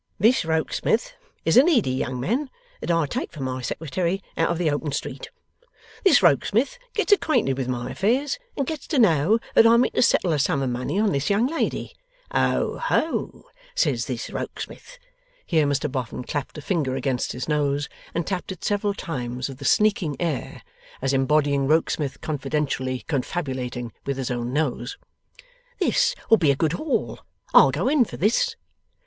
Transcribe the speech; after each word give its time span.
'This 0.19 0.43
Rokesmith 0.43 1.13
is 1.45 1.57
a 1.57 1.63
needy 1.63 1.91
young 1.91 2.19
man 2.19 2.49
that 2.79 2.89
I 2.89 3.05
take 3.05 3.31
for 3.31 3.43
my 3.43 3.61
Secretary 3.61 4.19
out 4.35 4.49
of 4.49 4.57
the 4.57 4.71
open 4.71 4.91
street. 4.91 5.29
This 6.03 6.23
Rokesmith 6.23 6.79
gets 6.95 7.11
acquainted 7.11 7.55
with 7.55 7.67
my 7.67 7.91
affairs, 7.91 8.39
and 8.57 8.65
gets 8.65 8.87
to 8.87 8.97
know 8.97 9.37
that 9.53 9.67
I 9.67 9.77
mean 9.77 9.91
to 9.91 10.01
settle 10.01 10.33
a 10.33 10.39
sum 10.39 10.63
of 10.63 10.71
money 10.71 10.99
on 10.99 11.11
this 11.11 11.29
young 11.29 11.45
lady. 11.45 11.93
"Oho!" 12.33 13.43
says 13.75 14.05
this 14.07 14.31
Rokesmith;' 14.31 14.97
here 15.45 15.67
Mr 15.67 15.87
Boffin 15.91 16.23
clapped 16.23 16.57
a 16.57 16.63
finger 16.63 16.95
against 16.95 17.33
his 17.33 17.47
nose, 17.47 17.87
and 18.15 18.25
tapped 18.25 18.51
it 18.51 18.63
several 18.63 18.95
times 18.95 19.49
with 19.49 19.61
a 19.61 19.65
sneaking 19.65 20.17
air, 20.19 20.63
as 20.99 21.13
embodying 21.13 21.67
Rokesmith 21.67 22.21
confidentially 22.21 23.05
confabulating 23.07 23.93
with 24.07 24.17
his 24.17 24.31
own 24.31 24.51
nose; 24.51 24.97
'"This 25.79 26.15
will 26.31 26.37
be 26.37 26.49
a 26.49 26.55
good 26.55 26.73
haul; 26.73 27.19
I'll 27.53 27.69
go 27.69 27.87
in 27.87 28.03
for 28.03 28.17
this!" 28.17 28.55